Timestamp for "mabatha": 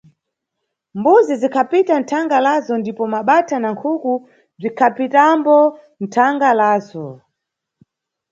3.13-3.57